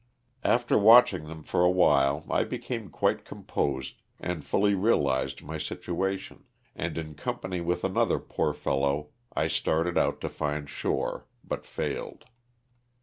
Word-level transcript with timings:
After 0.43 0.79
watching 0.79 1.25
them 1.27 1.43
for 1.43 1.63
awhile 1.63 2.25
I 2.27 2.43
became 2.43 2.89
quite 2.89 3.23
composed 3.23 4.01
and 4.19 4.43
fully 4.43 4.73
realized 4.73 5.43
my 5.43 5.59
situation, 5.59 6.45
and 6.75 6.97
in 6.97 7.13
company 7.13 7.61
with 7.61 7.83
another 7.83 8.17
poor 8.17 8.51
fellow 8.51 9.09
I 9.35 9.47
started 9.47 9.99
out 9.99 10.19
to 10.21 10.29
find 10.29 10.67
shore 10.67 11.27
but 11.43 11.67
failed. 11.67 12.25